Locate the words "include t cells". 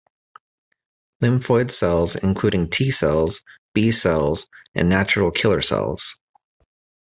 2.15-3.43